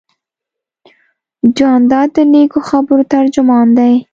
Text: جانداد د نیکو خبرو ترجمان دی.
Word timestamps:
جانداد 1.57 2.07
د 2.15 2.17
نیکو 2.33 2.59
خبرو 2.69 3.03
ترجمان 3.13 3.67
دی. 3.77 3.93